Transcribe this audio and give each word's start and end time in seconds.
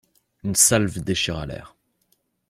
Une 0.43 0.55
salve 0.55 0.97
déchira 1.03 1.45
l'air. 1.45 1.75